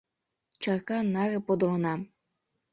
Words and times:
—Чарка 0.61 0.97
наре 1.13 1.39
подылынам. 1.47 1.99